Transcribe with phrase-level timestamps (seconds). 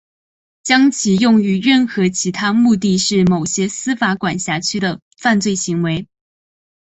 [0.63, 6.07] 将其用于任何其他目的是某些司法管辖区的犯罪行为。